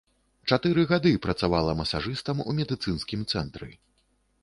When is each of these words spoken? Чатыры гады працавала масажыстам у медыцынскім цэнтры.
Чатыры 0.55 0.85
гады 0.91 1.11
працавала 1.27 1.77
масажыстам 1.83 2.43
у 2.49 2.59
медыцынскім 2.63 3.31
цэнтры. 3.31 3.75